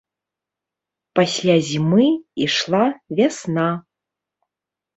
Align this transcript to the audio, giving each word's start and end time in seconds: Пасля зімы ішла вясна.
Пасля 1.19 1.57
зімы 1.67 2.07
ішла 2.47 2.81
вясна. 3.21 3.69